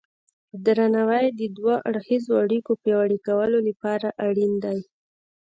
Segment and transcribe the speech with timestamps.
[0.65, 4.79] درناوی د دوه اړخیزو اړیکو پیاوړي کولو لپاره اړین دی.